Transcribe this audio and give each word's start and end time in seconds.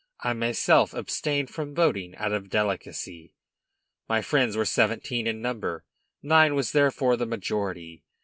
I 0.21 0.33
myself 0.33 0.95
abstained 0.95 1.51
from 1.51 1.75
voting, 1.75 2.15
out 2.15 2.31
of 2.31 2.49
delicacy. 2.49 3.35
My 4.09 4.23
friends 4.23 4.57
were 4.57 4.65
seventeen 4.65 5.27
in 5.27 5.43
number; 5.43 5.85
nine 6.23 6.55
was 6.55 6.71
therefore 6.71 7.17
the 7.17 7.27
majority. 7.27 8.01